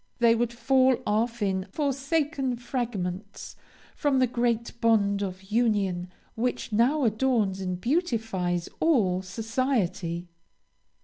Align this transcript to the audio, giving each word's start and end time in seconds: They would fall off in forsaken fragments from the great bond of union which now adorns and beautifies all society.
They 0.17 0.33
would 0.33 0.51
fall 0.51 0.97
off 1.05 1.43
in 1.43 1.67
forsaken 1.69 2.55
fragments 2.55 3.55
from 3.95 4.17
the 4.17 4.25
great 4.25 4.73
bond 4.81 5.21
of 5.21 5.43
union 5.51 6.11
which 6.33 6.73
now 6.73 7.03
adorns 7.03 7.61
and 7.61 7.79
beautifies 7.79 8.67
all 8.79 9.21
society. 9.21 10.27